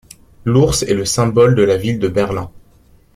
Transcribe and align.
L'ours 0.45 0.81
est 0.81 0.95
le 0.95 1.05
symbole 1.05 1.53
de 1.53 1.61
la 1.61 1.77
ville 1.77 1.99
de 1.99 2.07
Berlin. 2.07 2.49